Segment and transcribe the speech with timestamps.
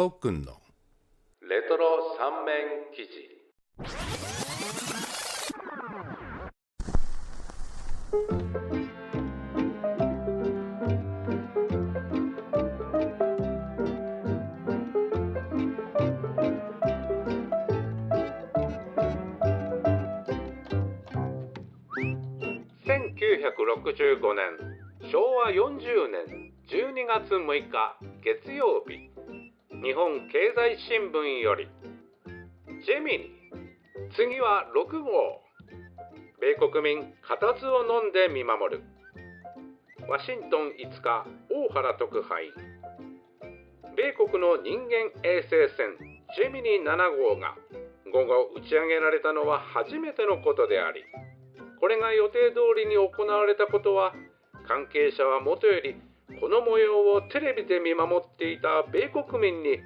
[0.00, 0.52] ポックンの。
[1.42, 3.28] レトロ三面記事。
[22.86, 29.09] 1965年昭和40年12月6日月曜日。
[29.82, 31.66] 日本経済新聞より。
[32.84, 33.30] ジェミニ。
[34.12, 35.40] 次は6号。
[36.36, 38.84] 米国民固唾を飲んで見守る。
[40.06, 42.52] ワシントン5日大原特派員。
[43.96, 45.96] 米国の人間衛星船
[46.36, 47.56] ジェミニ7号が
[48.12, 51.00] 午後打ち上げられたのは初めてのことであり。
[51.80, 54.12] これが予定通りに行われたことは
[54.68, 55.96] 関係者はもとより
[56.40, 59.78] この模様をテレビで見守っていた米国民に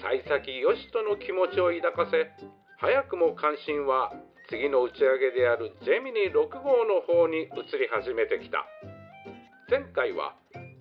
[0.00, 2.32] 幸先よしとの気持ちを抱かせ
[2.78, 4.12] 早くも関心は
[4.48, 8.64] 次の打ち上げであるジェミニ6号の方に移り始めてきた。
[9.68, 10.32] 前回は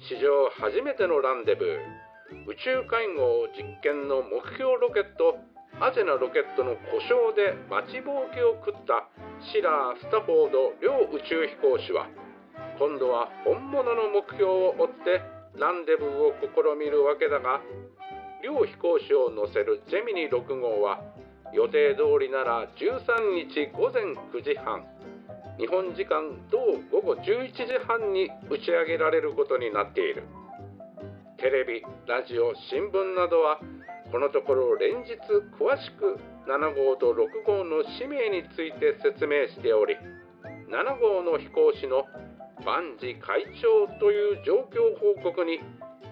[0.07, 5.35] 史上初めてのランデブー宇宙会合実験の目標ロケット
[5.83, 9.11] アジェナロケットの故障で待ちぼうけを食った
[9.51, 12.07] シラー・スタフォード両宇宙飛行士は
[12.79, 15.21] 今度は本物の目標を追って
[15.57, 17.61] ランデブーを試みるわけだが
[18.43, 21.01] 両飛行士を乗せるジェミニ6号は
[21.53, 24.85] 予定通りなら13日午前9時半
[25.57, 30.21] 日本時間同午後11時半に打ち上げられることになっている。
[31.37, 33.59] テレビラジオ新聞などは
[34.11, 35.13] このところ連日
[35.57, 39.97] 詳しく7号と6号の使命について説明しており
[40.69, 42.05] 7号の飛行士の
[42.65, 45.59] 万事会長という状況報告に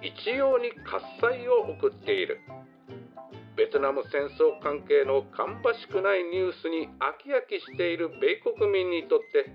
[0.01, 2.39] 一様に喝采を送っている
[3.57, 9.51] ベトナム戦争関係の芳しくないニュースに飽き飽きしている米国民にとって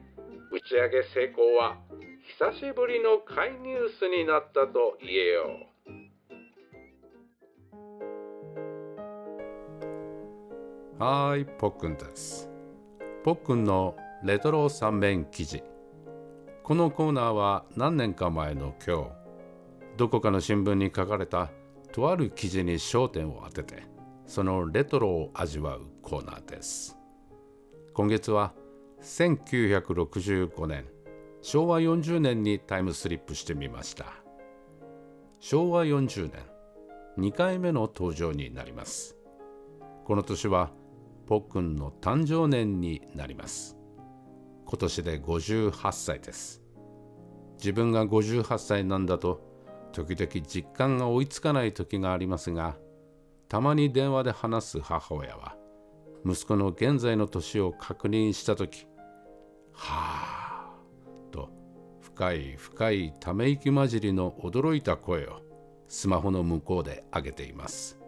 [0.50, 1.76] 打ち上げ成功は
[2.38, 5.70] 久しぶりの怪ニュースになったと言えよう。
[11.02, 12.50] はい、ポックンです。
[13.24, 15.69] ポックンのレトロ三面記事。
[16.70, 19.10] このコーナーは何年か前の今日、
[19.96, 21.50] どこかの新聞に書かれた
[21.90, 23.82] とある記事に焦点を当てて、
[24.24, 26.96] そのレトロを味わうコーナーです。
[27.92, 28.54] 今月は
[29.02, 30.84] 1965年、
[31.42, 34.06] 昭和40年にタイムスリップしてみました。
[35.40, 36.44] 昭和40年、
[37.18, 39.16] 2回目の登場になります。
[40.04, 40.70] この年は
[41.26, 43.76] ポックンの誕生年になります。
[44.66, 46.59] 今年で58歳です。
[47.60, 49.40] 自分が58歳なんだと
[49.92, 52.76] 時々実感が追いつかない時がありますが、
[53.48, 55.56] たまに電話で話す母親は、
[56.24, 58.86] 息子の現在の年を確認した時、
[59.72, 61.50] はぁと
[62.00, 65.40] 深い深いため息混じりの驚いた声を
[65.88, 68.00] スマホの向こうで上げています。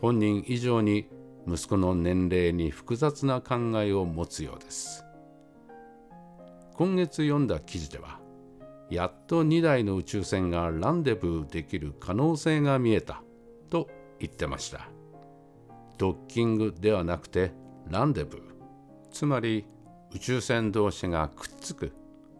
[0.00, 1.08] 本人以上に
[1.48, 5.04] 息子の年齢に複雑な考えを持つようです
[6.74, 8.20] 今月読んだ記事では
[8.90, 13.22] やっと2台の宇宙船がランデブーできる可能性が見えた
[13.68, 13.88] と
[14.18, 14.88] 言ってました。
[15.98, 17.52] ドッキングではなくて
[17.90, 18.40] ランデブー。
[19.10, 19.66] つまり
[20.14, 21.92] 宇宙船同士がくっつく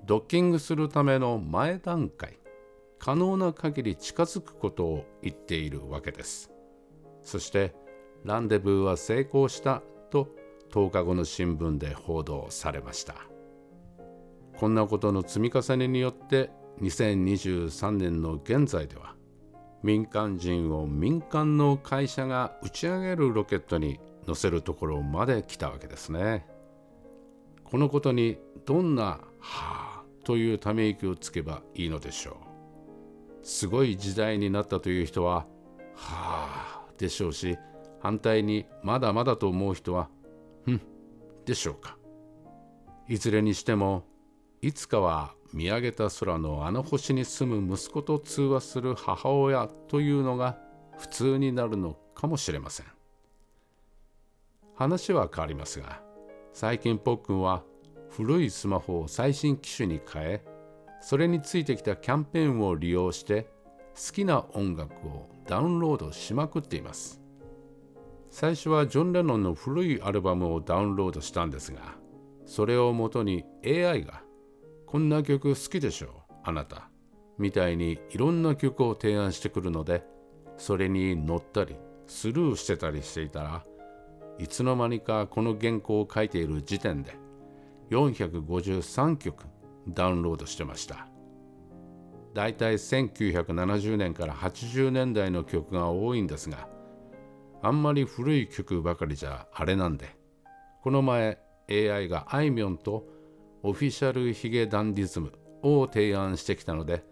[0.07, 2.39] ドッキングするための前段階
[2.99, 6.51] 可能な限り近づくことを言っているわけです。
[7.23, 7.75] そして
[8.25, 10.29] ランデブーは成功したと
[10.71, 13.28] 10日後の新聞で報道されました。
[14.59, 19.15] こんなことの積み重ねによって2023年の現在では
[19.85, 26.45] 民間人を民間の会社が打ち上げるロケットに乗せるところまで来たわけですね。
[27.63, 33.47] このことにどんな「はあ」というため息をつけばいいのでしょう。
[33.47, 35.47] すごい時代になったという人は
[35.95, 37.57] 「はあ」でしょうし
[38.01, 40.11] 反対にまだまだと思う人は
[40.67, 40.81] 「ふん」
[41.47, 41.97] でしょうか。
[43.07, 44.03] いずれにしても
[44.61, 50.59] いつかは見上げた空のあの星に住む息子と通話する母親というのが
[50.99, 52.87] 普通になるのかもしれません。
[54.75, 56.01] 話は変わりますが
[56.53, 57.65] 最近ポックンは
[58.11, 60.45] 古いスマホを最新機種に変え
[61.01, 63.49] それについてきたキャンペーンを利用して
[63.95, 67.21] 好きな音楽をダウンロードしまくっています。
[68.31, 71.81] 最初はジョン・レノンの古いアルバムをダウンロードしたんですが
[72.45, 74.23] それをもとに AI が
[74.91, 76.23] こんな曲好きでしょ？
[76.43, 76.89] あなた。
[77.37, 80.03] みたいにいろんな曲を提案してくるので
[80.57, 81.77] それに乗ったり
[82.07, 83.63] スルーしてたりしていたら
[84.39, 87.19] いつの間にかこの原稿を書いている時点で
[87.91, 89.45] 453曲
[89.89, 91.07] ダウンロードしてました。
[92.33, 96.67] だいたい1970年から80年代の曲が多いんですが
[97.61, 100.17] あんまり古い曲ばかりじゃあれなんで
[100.83, 101.39] この前
[101.71, 103.18] AI があいみょんと
[103.69, 105.31] オフィシャルヒゲダンディズム
[105.63, 107.05] を提案してきたので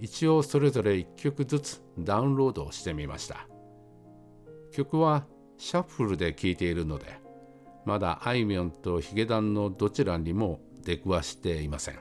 [0.00, 3.46] 一応それぞれ1曲ずつダウンロードしてみました。
[4.72, 5.26] 曲は
[5.58, 7.20] シャッフルで聴いているので
[7.84, 12.00] まだあいみょんとヒゲダンのどちらにも出くわしていません。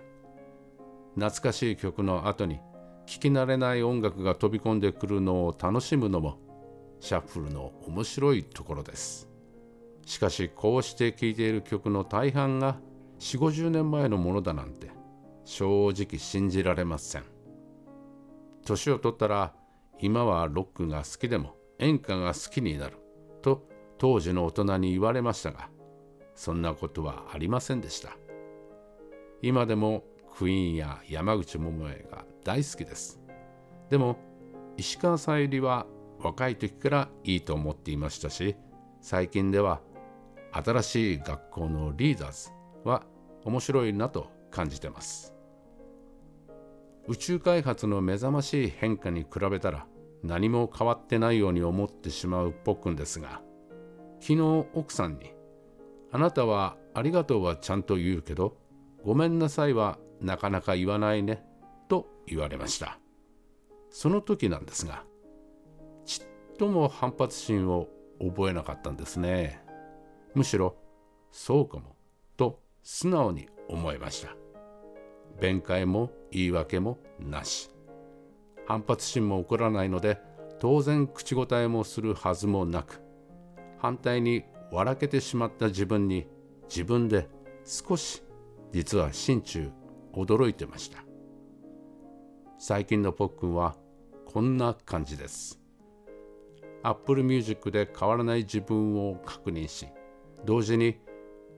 [1.14, 2.60] 懐かしい曲の後に
[3.06, 6.40] 聞き慣れない音楽が飛び込んでくるのを楽しむのも
[7.02, 9.30] シャッフルの面白いところです。
[10.08, 12.80] しかしこうして聴いている曲の大半が
[13.22, 14.90] 4 5 0年前のものだなんて
[15.46, 17.24] 正直信じられません。
[18.66, 19.54] 年を取ったら
[20.00, 22.98] 今はロックが好きでも演歌が好きになる
[23.44, 23.68] と
[24.00, 25.70] 当時の大人に言われましたが
[26.34, 28.18] そんなことはありませんでした。
[29.44, 30.04] 今でも
[30.36, 33.22] クイーンや山口百恵が大好きです。
[33.92, 34.18] でも
[34.78, 35.86] 石川さゆりは
[36.20, 38.56] 若い時からいいと思っていましたし
[39.00, 39.80] 最近では
[40.52, 42.50] 新しい学校のリーダーズ
[42.84, 43.04] は
[43.44, 45.34] 面白いなと感じてます。
[47.08, 49.88] 宇宙開発の目覚ましい変化に比べたら
[50.24, 53.42] 何も変わってないように思ってしまうポックンですが
[54.20, 55.34] 昨日奥さんに
[56.14, 58.56] 「あなたはありがとうはちゃんと言うけど
[59.04, 61.44] ごめんなさいはなかなか言わないね」
[61.90, 63.00] と言われました。
[63.90, 65.04] その時なんですが
[66.06, 67.90] ちっとも反発心を
[68.20, 69.66] 覚えなかったんですね。
[70.34, 70.78] むしろ
[71.32, 71.96] そうかも。
[72.84, 74.36] 素直に思いました。
[75.40, 77.70] 弁解も言い訳もなし。
[78.66, 80.20] 反発心も起こらないので
[80.60, 83.02] 当然口答えもするはずもなく
[83.80, 86.28] 反対に笑けてしまった自分に
[86.70, 87.28] 自分で
[87.66, 88.24] 少し
[88.72, 89.72] 実は心中
[90.14, 91.04] 驚いてました。
[92.60, 93.76] 最近のポックンは
[94.26, 95.60] こんな感じです。
[96.84, 99.88] Apple Music で変わらない自分を確認し
[100.46, 101.00] 同時に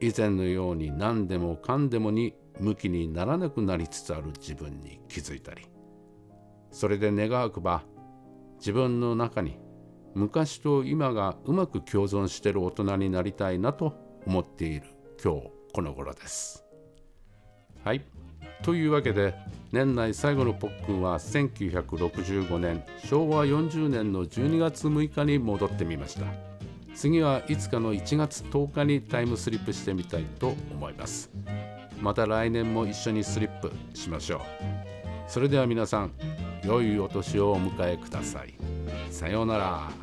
[0.06, 5.66] 以前のように何でもかんでもに向きにならなくなりつつある自分に気づいたり。
[6.72, 7.84] それで願わくば
[8.58, 9.60] 自分の中に
[10.16, 13.94] 昔と今がうまく共存してる大人になりたいなと
[14.26, 14.88] 思っている
[15.24, 16.66] 今日この頃です。
[17.84, 18.02] はい。
[18.64, 19.36] というわけで
[19.72, 26.53] 年内最後のポックンは1965年昭和40年の12月6日に戻ってみました。
[26.96, 31.30] 次はいつかの1月10日にタイムスリップしてみたいと思います。
[32.00, 34.42] また来年も一緒にスリップしましょう。
[35.28, 36.12] それでは皆さん
[36.64, 38.54] 良いお年をお迎えください。
[39.10, 40.03] さようなら。